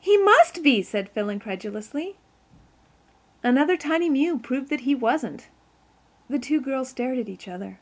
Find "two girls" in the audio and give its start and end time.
6.40-6.88